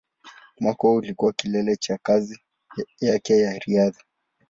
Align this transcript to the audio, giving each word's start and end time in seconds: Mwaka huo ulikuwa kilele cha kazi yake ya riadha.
Mwaka 0.59 0.81
huo 0.87 0.95
ulikuwa 0.95 1.33
kilele 1.33 1.75
cha 1.75 1.97
kazi 1.97 2.39
yake 2.99 3.37
ya 3.39 3.59
riadha. 3.59 4.03